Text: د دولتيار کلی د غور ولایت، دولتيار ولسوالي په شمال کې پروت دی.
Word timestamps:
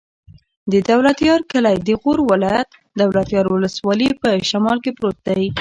د 0.71 0.73
دولتيار 0.89 1.39
کلی 1.51 1.77
د 1.87 1.89
غور 2.01 2.19
ولایت، 2.31 2.69
دولتيار 3.01 3.45
ولسوالي 3.49 4.09
په 4.21 4.29
شمال 4.49 4.77
کې 4.83 4.91
پروت 4.97 5.17
دی. 5.27 5.45